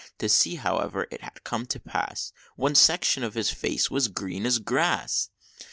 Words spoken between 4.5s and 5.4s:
grass!